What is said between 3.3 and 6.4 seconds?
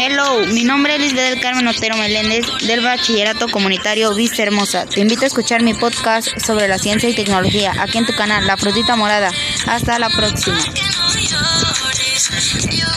Comunitario Vista Hermosa. Te invito a escuchar mi podcast